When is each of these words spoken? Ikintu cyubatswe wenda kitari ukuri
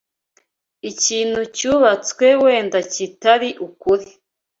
Ikintu 0.89 1.39
cyubatswe 1.55 2.27
wenda 2.43 2.79
kitari 2.93 3.49
ukuri 3.67 4.07